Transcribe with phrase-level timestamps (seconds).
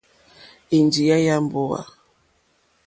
[0.77, 1.79] Ènjìyá yà mbówà.